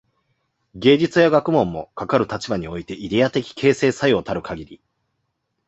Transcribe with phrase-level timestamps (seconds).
[0.73, 4.81] 芸術や学問も、かかる立場においてイデヤ的形成作用たるかぎり、